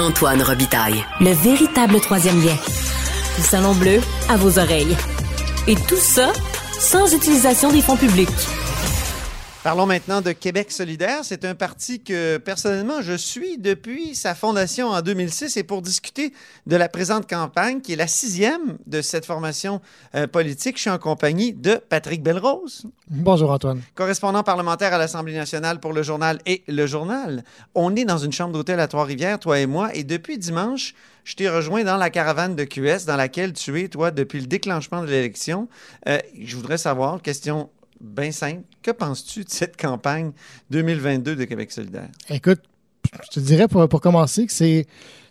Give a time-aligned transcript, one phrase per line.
[0.00, 1.04] Antoine Robitaille.
[1.20, 2.56] Le véritable troisième lien.
[3.36, 4.96] Le Salon Bleu à vos oreilles.
[5.66, 6.32] Et tout ça
[6.78, 8.28] sans utilisation des fonds publics.
[9.64, 11.24] Parlons maintenant de Québec solidaire.
[11.24, 16.32] C'est un parti que personnellement je suis depuis sa fondation en 2006 et pour discuter
[16.66, 19.80] de la présente campagne, qui est la sixième de cette formation
[20.14, 22.84] euh, politique, je suis en compagnie de Patrick Belrose.
[23.10, 23.82] Bonjour Antoine.
[23.96, 27.42] Correspondant parlementaire à l'Assemblée nationale pour le journal et le journal.
[27.74, 30.94] On est dans une chambre d'hôtel à Trois-Rivières, toi et moi, et depuis dimanche,
[31.24, 34.46] je t'ai rejoint dans la caravane de QS dans laquelle tu es, toi, depuis le
[34.46, 35.68] déclenchement de l'élection.
[36.06, 37.70] Euh, je voudrais savoir, question
[38.00, 38.62] bien simple.
[38.82, 40.32] Que penses-tu de cette campagne
[40.70, 42.08] 2022 de Québec solidaire?
[42.30, 42.60] Écoute,
[43.24, 44.86] je te dirais pour, pour commencer que c'est.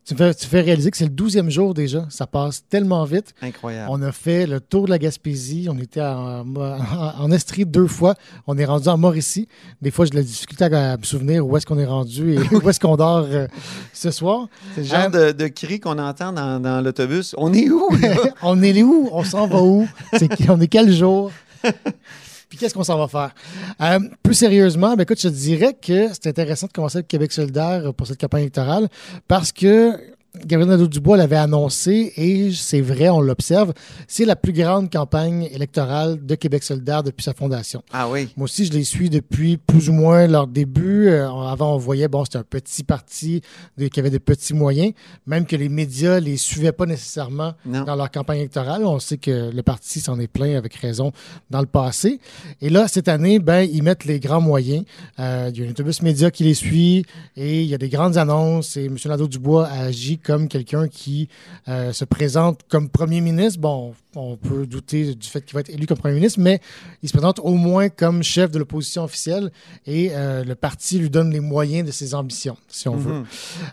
[0.05, 2.05] Tu fais, tu fais réaliser que c'est le douzième jour déjà.
[2.09, 3.33] Ça passe tellement vite.
[3.41, 3.89] Incroyable.
[3.91, 5.67] On a fait le tour de la Gaspésie.
[5.69, 6.79] On était en, en,
[7.19, 8.15] en Estrie deux fois.
[8.47, 9.49] On est rendu en Mauricie.
[9.81, 12.39] Des fois, j'ai de la difficulté à me souvenir où est-ce qu'on est rendu et
[12.55, 13.47] où est-ce qu'on dort euh,
[13.91, 14.47] ce soir.
[14.75, 17.35] C'est le genre de, de cri qu'on entend dans, dans l'autobus.
[17.37, 17.89] On est où?
[18.43, 19.09] on est où?
[19.11, 19.89] On s'en va où?
[20.17, 21.33] C'est- on est quel jour?
[22.49, 23.31] Puis qu'est-ce qu'on s'en va faire?
[23.81, 27.93] Euh, plus sérieusement, ben écoute, je dirais que c'est intéressant de commencer avec Québec solidaire
[27.93, 28.87] pour cette campagne électorale
[29.27, 29.97] parce que
[30.45, 33.73] Gabriel Nadeau-Dubois l'avait annoncé et c'est vrai, on l'observe,
[34.07, 37.83] c'est la plus grande campagne électorale de Québec solidaire depuis sa fondation.
[37.91, 38.29] Ah oui.
[38.37, 41.07] Moi aussi, je les suis depuis plus ou moins leur début.
[41.09, 43.41] Euh, avant, on voyait, bon, c'était un petit parti
[43.77, 44.93] de- qui avait des petits moyens,
[45.25, 47.83] même que les médias les suivaient pas nécessairement Non.
[47.83, 48.85] dans leur campagne électorale.
[48.85, 51.11] On sait que le parti s'en est plein avec raison
[51.49, 52.19] dans le passé.
[52.61, 54.83] Et là, cette année, ben, ils mettent les grands moyens.
[55.19, 57.89] Euh, il y a un autobus média qui les suit et il y a des
[57.89, 58.97] grandes annonces et M.
[59.05, 61.29] Nadeau-Dubois agit comme quelqu'un qui
[61.69, 63.61] euh, se présente comme premier ministre.
[63.61, 66.59] Bon, on peut douter du fait qu'il va être élu comme premier ministre, mais
[67.01, 69.51] il se présente au moins comme chef de l'opposition officielle
[69.85, 73.13] et euh, le parti lui donne les moyens de ses ambitions, si on veut.
[73.19, 73.25] Mhm.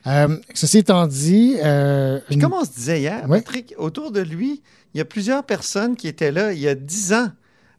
[0.06, 3.41] Euh, ceci étant dit, Puis une- comme on se disait hier, Ouais.
[3.42, 4.62] Patrick, autour de lui,
[4.94, 7.30] il y a plusieurs personnes qui étaient là il y a dix ans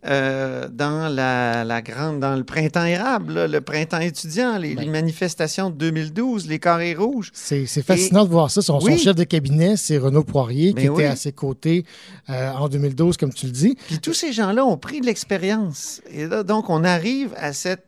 [0.07, 4.85] euh, dans la, la grande, dans le printemps érable, là, le printemps étudiant, les, Ben.
[4.85, 7.31] les manifestations de 2012, les carrés rouges.
[7.33, 8.61] C'est c'est fascinant de voir ça.
[8.61, 11.85] Son, chef de cabinet, c'est Renaud Poirier, Ben qui était à ses côtés
[12.29, 13.77] euh, en 2012, comme tu le dis.
[13.88, 16.01] Puis tous ces gens-là ont pris de l'expérience.
[16.11, 17.85] Et là, donc, on arrive à cette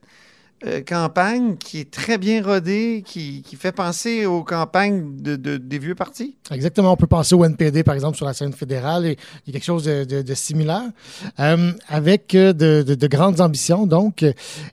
[0.66, 5.58] euh, campagne qui est très bien rodée, qui, qui fait penser aux campagnes de, de-
[5.58, 6.36] des vieux partis?
[6.52, 6.92] Exactement.
[6.94, 9.06] On peut penser au NPD, par exemple, sur la scène fédérale.
[9.06, 10.90] Et il y a quelque chose de, de- similaire,
[11.40, 14.26] euh, avec euh, de, de- de grandes ambitions, donc.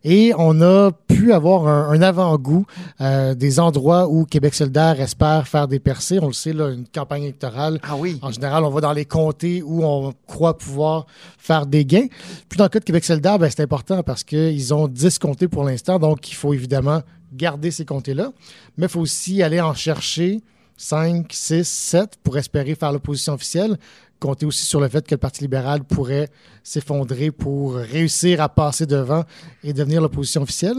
[0.05, 2.65] Et on a pu avoir un, un avant-goût
[3.01, 6.19] euh, des endroits où Québec solidaire espère faire des percées.
[6.23, 8.19] On le sait, là, une campagne électorale, Ah oui.
[8.23, 11.07] En général, on va dans les comtés où on croit pouvoir
[11.39, 12.07] faire des gains.
[12.49, 15.47] Puis dans le cas de Québec solidaire, ben, c'est important parce qu'ils ont 10 comtés
[15.49, 17.03] pour l'instant, donc il faut évidemment
[17.33, 18.33] garder ces comtés-là.
[18.77, 20.41] Mais il faut aussi aller en chercher
[20.77, 23.79] 5, 6, 7 pour espérer faire l'opposition officielle.
[24.21, 26.31] Compter aussi sur le fait que le Parti libéral pourrait
[26.63, 29.25] s'effondrer pour réussir à passer devant
[29.63, 30.77] et devenir l'opposition officielle.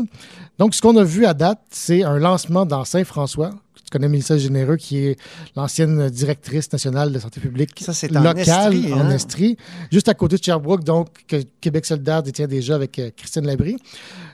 [0.58, 3.52] Donc, ce qu'on a vu à date, c'est un lancement dans Saint-François.
[3.84, 5.18] Tu connais Mélissa Généreux, qui est
[5.56, 9.12] l'ancienne directrice nationale de santé publique Ça, c'est en locale en hein?
[9.12, 9.58] Estrie,
[9.92, 13.78] juste à côté de Sherbrooke, donc que Québec solidaire détient déjà avec euh, Christine Labrie.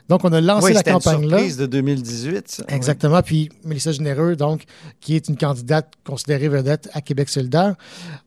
[0.09, 1.38] Donc, on a lancé Oui, la c'était une campagne-là.
[1.38, 2.44] surprise de 2018.
[2.50, 2.63] ça.
[2.68, 3.22] Exactement.
[3.22, 4.63] Puis Mélissa Généreux, donc,
[5.00, 7.75] qui est une candidate considérée vedette à Québec solidaire.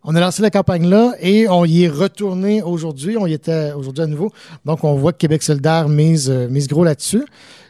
[0.03, 3.17] On a lancé la campagne-là et on y est retourné aujourd'hui.
[3.19, 4.33] On y était aujourd'hui à nouveau.
[4.65, 7.25] Donc, on voit que Québec solidaire mise, euh, mise gros là-dessus.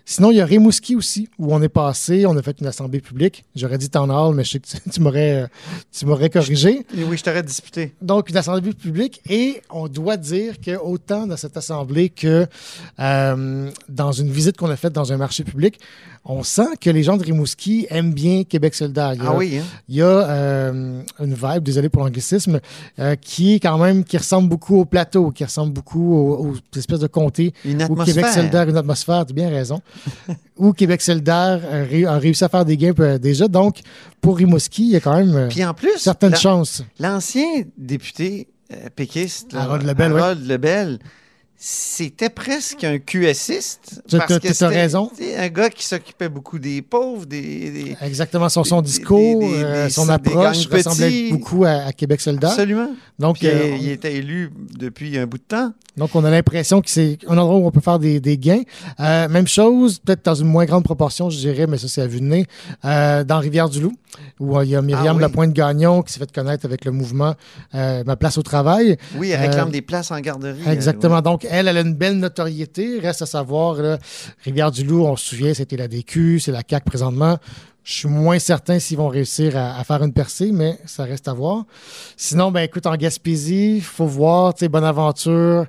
[0.07, 3.01] Sinon, il y a Rimouski aussi, où on est passé, on a fait une assemblée
[3.01, 3.45] publique.
[3.57, 5.47] J'aurais dit temps hall, mais je sais que tu, tu m'aurais,
[5.97, 6.85] tu m'aurais corrigé.
[6.95, 7.95] Oui, je t'aurais disputé.
[8.03, 9.23] Donc, une assemblée publique.
[9.31, 12.47] Et on doit dire que autant dans cette assemblée que
[13.01, 15.81] euh, dans une visite qu'on a faite dans un marché public,
[16.27, 19.13] on sent que les gens de Rimouski aiment bien Québec solidaire.
[19.15, 19.65] Il y a, Ah oui, hein?
[19.89, 22.61] il y a euh, une vibe, désolé pour l'anglicisme,
[22.99, 26.79] euh, qui est quand même, qui ressemble beaucoup au plateau, qui ressemble beaucoup aux, aux
[26.79, 27.53] espèces de comtés.
[28.07, 29.83] Québec solidaire, une atmosphère, tu as bien raison,
[30.57, 33.49] où Québec solidaire a, ré- a réussi à faire des gains euh, déjà.
[33.49, 33.81] Donc,
[34.21, 36.83] pour Rimouski, il y a quand même euh, Puis en plus, certaines chances.
[36.99, 40.21] l'ancien député euh, péquiste, là, Harold Lebel, oui.
[40.21, 40.99] Harold Lebel,
[41.67, 44.03] c'était presque un QSiste.
[44.07, 45.11] Tu- as raison.
[45.39, 47.41] Un gars qui s'occupait beaucoup des pauvres, des.
[47.71, 51.31] des- Exactement, son, son discours, des- des- euh, son approche ressemblait petits.
[51.33, 52.51] beaucoup à, à Québec solidaire.
[52.51, 52.91] Absolument.
[53.19, 55.73] Donc, Puis, euh, euh, il était élu depuis un bout de temps.
[55.97, 58.63] Donc, on a l'impression que c'est un endroit où on peut faire des, gains.
[59.01, 62.07] Euh, même chose, peut-être dans une moins grande proportion, je dirais, mais ça, c'est à
[62.07, 62.47] vue de nez,
[62.83, 63.93] dans Rivière-du-Loup,
[64.41, 65.21] où il y a Myriam Ah oui.
[65.23, 67.35] Lapointe-Gagnon qui s'est fait connaître avec le mouvement
[67.73, 68.97] Ma place au travail.
[69.17, 70.59] Oui, elle réclame des places en garderie.
[70.67, 71.23] elle, Exactement.
[71.23, 72.99] Donc, elle, a une belle notoriété.
[72.99, 73.77] Reste à savoir,
[74.45, 77.39] Rivière-du-Loup, on se souvient, c'était la DQ, c'est la CAQ présentement.
[77.85, 81.29] Je suis moins certain s'ils vont réussir à, à faire une percée, mais ça reste
[81.29, 81.65] à voir.
[82.17, 85.67] Sinon, ben écoute, en Gaspésie, il faut voir, tu sais, Bonaventure,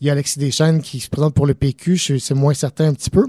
[0.00, 2.54] il y a Alexis Deschênes qui se présente pour le PQ, je suis- c'est moins
[2.54, 3.26] certain un petit peu.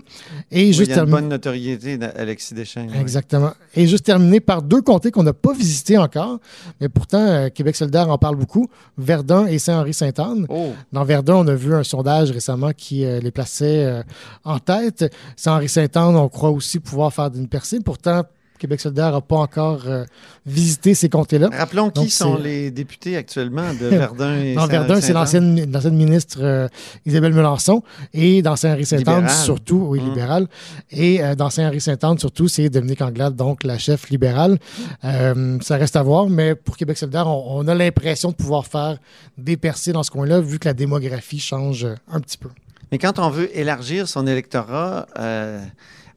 [0.51, 2.89] Et Oui, juste il y a une terminer- bonne notoriété d'Alexis Deschênes.
[2.93, 2.97] oui.
[3.01, 3.51] Exactement.
[3.75, 6.39] Et juste terminer par deux comtés qu'on n'a pas visités encore,
[6.79, 10.45] mais pourtant, euh, Québec solidaire en parle beaucoup, Verdun et Saint-Henri-Sainte-Anne.
[10.47, 14.01] Oh, Dans Verdun, on a vu un sondage récemment qui euh, les plaçait euh,
[14.45, 15.13] en tête.
[15.35, 17.79] Saint-Henri-Sainte-Anne, on croit aussi pouvoir faire d'une percée.
[17.81, 18.23] Pourtant,
[18.59, 20.03] Québec solidaire n'a pas encore euh,
[20.45, 21.49] visité ces comtés-là.
[21.51, 26.37] rappelons qui sont les députés actuellement de Verdun et Dans Verdun, c'est l'ancienne l'ancienne ministre
[26.41, 26.67] euh,
[27.05, 27.81] Isabelle Melançon.
[28.13, 29.43] Et dans Saint-Henri-Sainte-Anne, Libérale.
[29.43, 30.05] surtout, oui, Mm.
[30.09, 30.47] libéral.
[30.91, 34.59] Et euh, dans Saint-Henri-Sainte-Anne, surtout, c'est Dominique Anglade, donc la chef libérale.
[35.01, 38.97] Ça reste à voir, mais pour Québec solidaire, on, on a l'impression de pouvoir faire
[39.37, 42.49] des percées dans ce coin-là, vu que la démographie change un petit peu.
[42.91, 45.59] Mais quand on veut élargir son électorat, euh,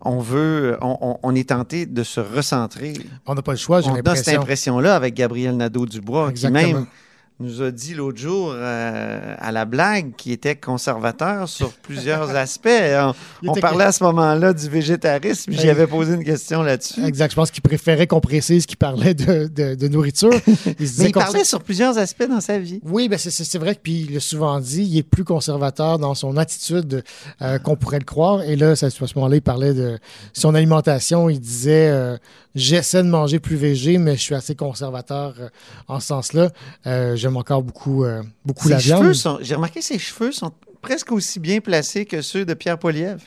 [0.04, 2.94] on veut, on, est tenté de se recentrer.
[3.26, 6.86] On n'a pas le choix, j'ai On a cette impression-là avec Gabriel Nadeau-Dubois, qui même
[7.42, 12.68] nous a dit l'autre jour euh, à la blague qu'il était conservateur sur plusieurs aspects.
[12.68, 13.12] On,
[13.42, 15.52] Il on parlait à ce moment-là du végétarisme.
[15.52, 17.04] J'y Ex- avais posé une question là-dessus.
[17.04, 17.30] Exact.
[17.30, 20.30] Je pense qu'il préférait qu'on précise qu'il parlait de, de- de nourriture.
[20.78, 22.80] Il Mais il parlait sur plusieurs aspects dans sa vie.
[22.84, 26.14] Oui, ben c'est- vrai que puis il l'a souvent dit, il est plus conservateur dans
[26.14, 27.02] son attitude
[27.42, 28.42] euh, qu'on pourrait le croire.
[28.42, 29.98] Et là, à ce moment-là, il parlait de
[30.32, 31.28] son alimentation.
[31.28, 32.16] Il disait euh,
[32.54, 35.34] j'essaie de manger plus végé, mais je suis assez conservateur
[35.88, 36.50] en ce sens-là.
[37.32, 39.14] J'aime encore beaucoup, euh, beaucoup Ses la viande.
[39.40, 40.52] j'ai remarqué ses cheveux sont
[40.82, 43.22] presque aussi bien placés que ceux de Pierre Poilievre.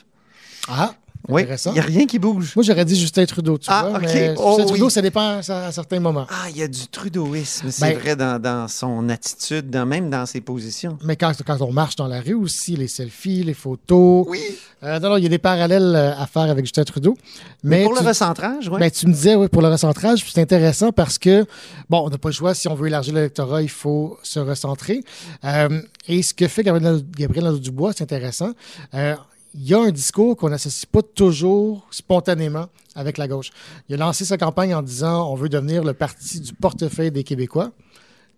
[0.68, 0.94] Ah,
[1.28, 2.52] Oui, il n'y a rien qui bouge.
[2.54, 3.98] moi j'aurais dit Justin Trudeau, tu Ah, vois.
[3.98, 4.90] Mais Oh, Justin Trudeau, oui.
[4.90, 6.26] ça dépend à, à certains moments.
[6.30, 10.08] Ah, il y a du trudeauisme, c'est Ben- vrai, dans, dans son attitude, dans, même
[10.10, 10.98] dans ses positions.
[11.04, 14.24] Mais quand, quand on marche dans la rue aussi, les selfies, les photos.
[14.28, 14.40] Oui.
[14.82, 17.16] Euh, non, non, il y a des parallèles euh, à faire avec Justin Trudeau.
[17.64, 18.78] Mais, Mais, pour tu- le recentrage, oui.
[18.78, 21.44] Ben, tu me disais, oui, pour le recentrage, c'est intéressant parce que,
[21.90, 22.54] bon, on n'a pas le choix.
[22.54, 25.02] Si on veut élargir l'électorat, il faut se recentrer.
[25.44, 28.50] Euh, et ce que fait Gabriel, Gabriel Nadeau-Dubois, c'est intéressant.
[28.94, 29.16] Euh,
[29.56, 33.50] il y a un discours qu'on n'associe pas toujours spontanément avec la gauche.
[33.88, 37.24] Il a lancé sa campagne en disant on veut devenir le parti du portefeuille des
[37.24, 37.72] Québécois.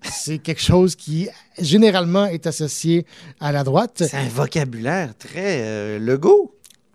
[0.02, 1.28] C'est quelque chose qui,
[1.58, 3.04] généralement, est associé
[3.40, 4.04] à la droite.
[4.08, 6.54] c'est un vocabulaire très euh, Legault.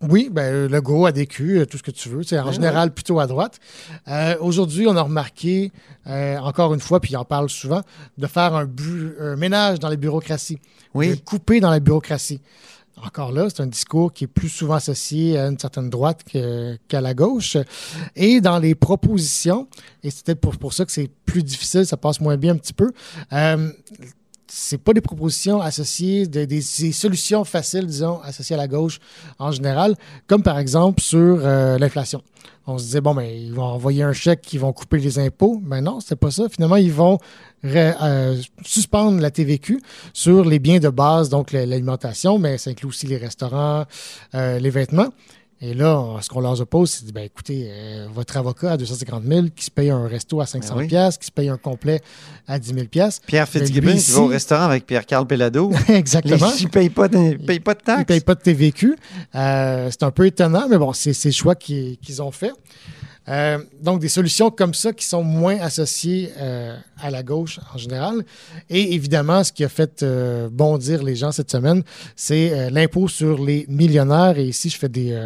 [0.10, 2.24] Oui, ben, le go, ADQ, euh, tout ce que tu veux.
[2.24, 3.60] C'est en Ouais, général plutôt à droite.
[4.10, 5.72] Euh, Aujourd'hui, on a remarqué,
[6.08, 7.82] euh, encore une fois, puis il en parle souvent,
[8.18, 10.60] de faire un, bu- un ménage dans les bureaucraties.
[10.94, 12.42] De couper dans la bureaucratie.
[13.02, 16.24] Encore là, c'est un discours qui est plus souvent associé à une certaine droite
[16.88, 17.58] qu'à la gauche.
[18.16, 19.68] Et dans les propositions,
[20.04, 22.58] et c'est peut-être pour, pour ça que c'est plus difficile, ça passe moins bien un
[22.58, 22.92] petit peu,
[23.34, 23.72] euh,
[24.56, 29.00] c'est pas des propositions associées, des, solutions faciles, disons, associées à la gauche
[29.40, 29.96] en général,
[30.28, 32.22] comme par exemple sur euh, l'inflation.
[32.68, 35.60] On se disait, bon, ben, ils vont envoyer un chèque, ils vont couper les impôts.
[35.66, 36.48] Mais non, c'est pas ça.
[36.50, 37.18] Finalement, ils vont
[37.66, 39.82] euh, suspendre la TVQ
[40.14, 43.86] sur les biens de base, donc la- l'alimentation, mais ça inclut aussi les restaurants,
[44.36, 45.10] euh, les vêtements.
[45.66, 49.46] Et là, ce qu'on leur oppose, c'est ben, écoutez, euh, votre avocat à 250 000
[49.56, 50.88] qui se paye un resto à 500 Ben oui.
[50.90, 52.02] pièces, qui se paye un complet
[52.50, 53.22] à 10 000 pièces.
[53.26, 55.72] Pierre lui, Fitzgibbon qui va au restaurant avec Pierre-Carl Pellado.
[55.88, 56.52] Les Exactement.
[56.52, 58.04] ne payent pas de, pas de Ils ne taxes.
[58.06, 58.98] payent pas de TVQ.
[59.36, 62.52] Euh, c'est un peu étonnant, mais bon, c'est le choix qu'ils qu'ils ont fait.
[63.30, 67.78] Euh, donc, des solutions comme ça qui sont moins associées euh, à la gauche en
[67.78, 68.24] général.
[68.70, 71.84] Et évidemment, ce qui a fait euh, bondir les gens cette semaine,
[72.16, 74.38] c'est l'impôt sur les millionnaires.
[74.38, 75.26] Et ici, je fais des,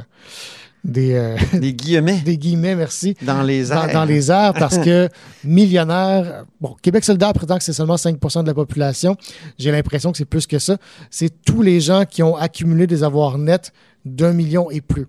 [0.83, 3.93] des, Des guillemets des guillemets, merci dans les dans, airs.
[3.93, 5.09] dans les airs parce que
[5.43, 9.17] millionnaire, bon, Québec solidaire prétend que c'est seulement 5 de la population.
[9.57, 10.77] J'ai l'impression que c'est plus que ça.
[11.09, 13.73] C'est tous les gens qui ont accumulé des avoirs nets
[14.05, 15.07] d'un million et plus.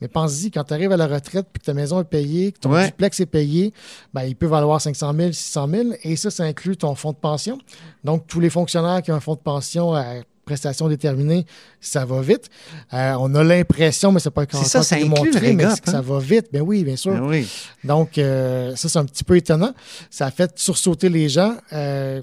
[0.00, 2.60] Mais pense-y, quand tu arrives à la retraite puis que ta maison est payée, que
[2.60, 2.86] ton Ouais.
[2.86, 3.72] duplex est payé,
[4.14, 7.16] ben, il peut valoir 500 000, 600 000 et ça, ça inclut ton fonds de
[7.16, 7.58] pension.
[8.04, 10.04] Donc, tous les fonctionnaires qui ont un fonds de pension à
[10.44, 11.44] prestations déterminées,
[11.78, 12.48] ça va vite.
[12.94, 16.00] Euh, on a l'impression, mais c'est pas encore ça, mais que ça hein?
[16.00, 16.46] va vite.
[16.50, 17.12] Ben oui, bien sûr.
[17.12, 17.46] Ben oui.
[17.84, 19.74] Donc, euh, ça, c'est un petit peu étonnant.
[20.10, 21.54] Ça a fait sursauter les gens.
[21.74, 22.22] Euh,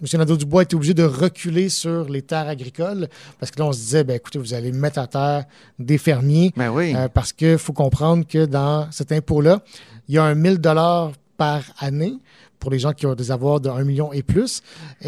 [0.00, 0.18] M.
[0.18, 3.08] Nadeau-Dubois était obligé de reculer sur les terres agricoles
[3.40, 5.44] parce que là, on se disait, ben, écoutez, vous allez mettre à terre
[5.78, 6.94] des fermiers Ben oui.
[6.94, 9.60] euh, parce qu'il faut comprendre que dans cet impôt-là,
[10.08, 12.14] il y a un 1000 dollars par année
[12.58, 14.62] pour les gens qui ont des avoirs de 1 million et plus.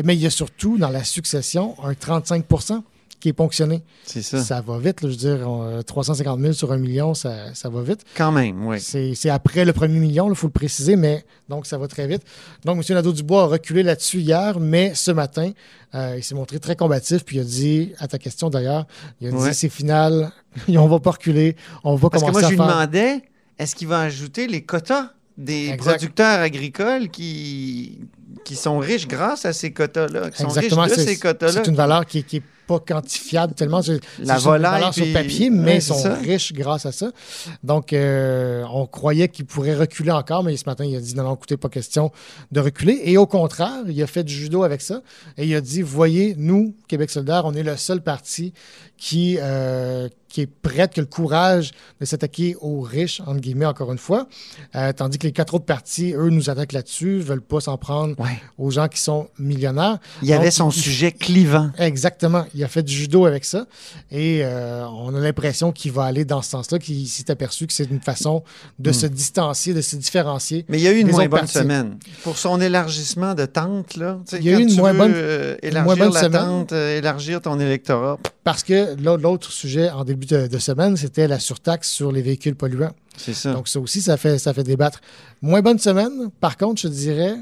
[0.04, 2.44] Mais il y a surtout, dans la succession, un 35
[3.20, 3.82] qui est ponctionné.
[4.04, 4.40] c'est ça.
[4.42, 5.02] Ça va vite.
[5.02, 5.08] là.
[5.10, 8.00] je veux dire, on- 350 000 sur 1 million, ça, ça va vite.
[8.16, 8.80] Quand même, oui.
[8.80, 12.22] C'est après le premier million, il faut le préciser, mais donc ça va très vite.
[12.64, 12.94] Donc, M.
[12.96, 15.50] Nadeau-Dubois a reculé là-dessus hier, mais ce matin,
[15.94, 18.86] euh, il s'est montré très combatif, puis il a dit, à ta question d'ailleurs,
[19.20, 19.50] il a Ouais.
[19.50, 20.32] dit c'est final,
[20.68, 22.66] on va pas reculer, on va Parce que moi, je lui faire...
[22.66, 23.22] demandais
[23.58, 25.90] est-ce qu'il va ajouter les quotas des Exact.
[25.98, 27.98] producteurs agricoles qui,
[28.44, 31.52] qui sont riches grâce à ces quotas-là, qui sont Exactement, riches de c'est ces quotas-là?
[31.64, 32.42] c'est une valeur qui n'est
[32.78, 33.82] pas quantifiable tellement.
[33.82, 36.14] C'est La volaille, sur puis- papier, mais c'est sont ça.
[36.14, 37.10] riches grâce à ça.
[37.64, 41.24] Donc, euh, on croyait qu'il pourrait reculer encore, mais ce matin, il a dit non,
[41.24, 42.12] non, écoutez, pas question
[42.52, 43.00] de reculer.
[43.04, 45.02] Et au contraire, il a fait du judo avec ça.
[45.36, 48.52] Et il a dit, voyez, nous, Québec solidaire, on est le seul parti
[48.96, 53.66] qui, euh, qui est prête, qui a le courage de s'attaquer aux riches, entre guillemets,
[53.66, 54.26] encore une fois.
[54.76, 57.76] Euh, tandis que les quatre autres partis, eux, nous attaquent là-dessus, ne veulent pas s'en
[57.76, 58.40] prendre Ouais.
[58.56, 59.98] aux gens qui sont millionnaires.
[60.22, 61.70] Il y avait Donc, son il- sujet clivant.
[61.78, 62.46] Exactement.
[62.54, 63.66] Il a fait du judo avec ça.
[64.10, 67.72] Et euh, on a l'impression qu'il va aller dans ce sens-là, qu'il s'est aperçu que
[67.72, 68.42] c'est une façon
[68.78, 70.64] de se distancier, de se différencier.
[70.68, 71.98] Mais il y a eu une moins bonne semaine.
[72.22, 74.18] Pour son élargissement de tente, là.
[74.32, 76.40] Il y a eu quand une moins veux, bonne- euh, élargir moins bonne la semaine.
[76.40, 78.18] tente, euh, élargir ton électorat.
[78.44, 82.54] Parce que l'autre sujet en début de, de semaine, c'était la surtaxe sur les véhicules
[82.54, 82.92] polluants.
[83.16, 83.52] C'est ça.
[83.52, 85.00] Donc, ça aussi, ça fait, ça fait débattre.
[85.42, 86.30] Moins bonne semaine.
[86.40, 87.34] Par contre, je dirais,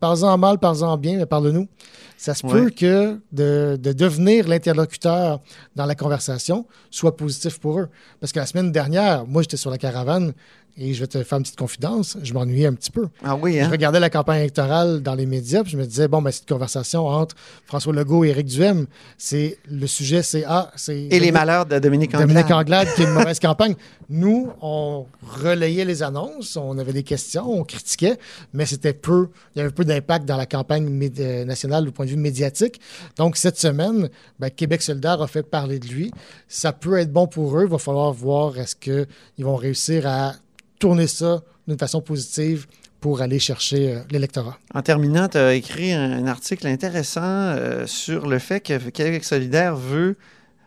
[0.00, 1.68] parle-en mal, parle-en bien, mais parle-nous.
[2.16, 2.52] Ça se Ouais.
[2.52, 5.40] peut que de, de devenir l'interlocuteur
[5.76, 7.88] dans la conversation soit positif pour eux.
[8.20, 10.32] Parce que la semaine dernière, moi, j'étais sur la caravane
[10.80, 13.08] et je vais te faire une petite confidence, je m'ennuyais un petit peu.
[13.22, 13.68] ah oui, Je hein?
[13.68, 17.06] regardais la campagne électorale dans les médias, puis je me disais, bon, ben, cette conversation
[17.06, 18.86] entre François Legault et Éric Duhem,
[19.18, 20.96] c'est le sujet, c'est ah, c'est.
[20.98, 22.28] Et les malheurs de Dominique Anglade.
[22.28, 23.74] Dominique Anglade qui a une mauvaise campagne.
[24.08, 28.18] Nous, on relayait les annonces, on avait des questions, on critiquait,
[28.54, 32.06] mais c'était peu, il y avait peu d'impact dans la campagne euh, nationale du point
[32.06, 32.80] de vue médiatique.
[33.16, 34.08] Donc, cette semaine,
[34.38, 36.10] ben, Québec solidaire a fait parler de lui.
[36.48, 37.64] Ça peut être bon pour eux.
[37.64, 39.06] Il va falloir voir est-ce qu'ils
[39.44, 40.32] vont réussir à
[40.80, 42.66] tourner ça d'une façon positive
[43.00, 44.58] pour aller chercher euh, l'électorat.
[44.74, 49.76] En terminant, tu as écrit un, article intéressant euh, sur le fait que Québec solidaire
[49.76, 50.16] veut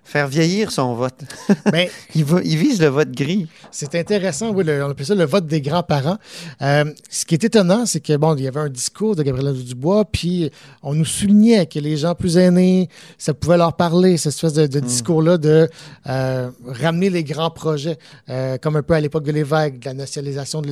[0.03, 1.19] faire vieillir son vote.
[1.72, 3.48] Ben, Il, va- il vise le vote gris.
[3.72, 6.17] C'est intéressant, oui, le- on appelle ça le vote des grands-parents.
[6.62, 9.53] Euh, ce qui est étonnant, c'est que bon, il y avait un discours de Gabriel
[9.63, 14.33] Dubois, puis on nous soulignait que les gens plus aînés, ça pouvait leur parler, cette
[14.33, 15.69] espèce de, de discours-là de
[16.07, 17.98] euh, ramener les grands projets,
[18.29, 20.67] euh, comme un peu à l'époque de l'évêque, de la nationalisation de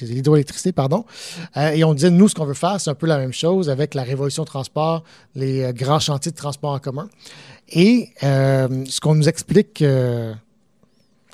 [0.00, 1.04] l'hydroélectricité- pardon.
[1.74, 3.94] Et on disait, nous, ce qu'on veut faire, c'est un peu la même chose avec
[3.94, 7.08] la révolution transport, les grands chantiers de transport en commun.
[7.74, 7.81] Et
[8.22, 10.34] euh, ce qu'on nous explique euh,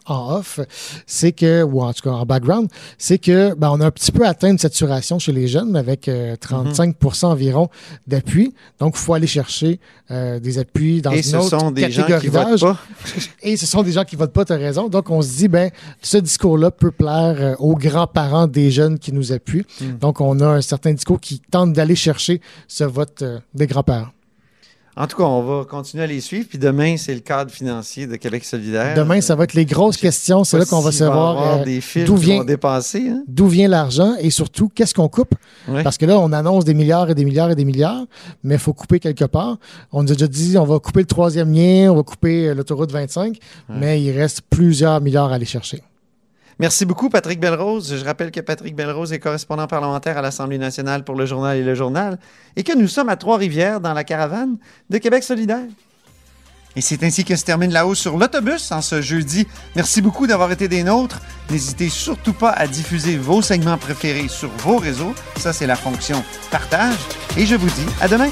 [0.08, 0.60] en off,
[1.06, 4.12] c'est que, ou en tout cas en background, c'est que ben, on a un petit
[4.12, 7.68] peu atteint une saturation chez les jeunes avec euh, 35% environ
[8.06, 8.54] d'appui.
[8.78, 11.90] Donc, il faut aller chercher euh, des appuis dans Et une ce autre sont des
[11.90, 12.60] gens qui votent d'âge.
[12.60, 12.78] pas.
[13.42, 14.88] Et ce sont des gens qui votent pas, tu as raison.
[14.88, 19.12] Donc, on se dit, ben, ce discours-là peut plaire euh, aux grands-parents des jeunes qui
[19.12, 19.66] nous appuient.
[19.80, 19.98] Hmm.
[20.00, 23.24] Donc, on a un certain discours qui tente d'aller chercher ce vote
[23.54, 24.08] des grands-parents.
[25.00, 26.46] En tout cas, on va continuer à les suivre.
[26.48, 28.94] Puis demain, c'est le cadre financier de Québec solidaire.
[28.96, 30.42] Demain, ça va être les grosses questions.
[30.42, 31.64] C'est là qu'on va savoir avoir euh,
[32.04, 32.40] d'où vient-
[33.08, 33.22] hein?
[33.28, 35.34] d'où vient l'argent et surtout qu'est-ce qu'on coupe?
[35.68, 35.84] Ouais.
[35.84, 38.06] Parce que là, on annonce des milliards et des milliards et des milliards,
[38.42, 39.58] mais il faut couper quelque part.
[39.92, 42.54] On nous a déjà dit on va couper le troisième lien, on va couper euh,
[42.54, 43.36] l'autoroute 25,
[43.68, 45.80] mais il reste plusieurs milliards à aller chercher.
[46.60, 47.96] Merci beaucoup, Patrick Belrose.
[47.96, 51.62] Je rappelle que Patrick Belrose est correspondant parlementaire à l'Assemblée nationale pour le journal et
[51.62, 52.18] le journal
[52.56, 54.56] et que nous sommes à Trois-Rivières dans la caravane
[54.90, 55.66] de Québec solidaire.
[56.74, 59.46] Et c'est ainsi que se termine la hausse sur l'autobus en ce jeudi.
[59.74, 61.20] Merci beaucoup d'avoir été des nôtres.
[61.50, 65.14] N'hésitez surtout pas à diffuser vos segments préférés sur vos réseaux.
[65.36, 66.98] Ça, c'est la fonction partage.
[67.36, 68.30] Et je vous dis à demain.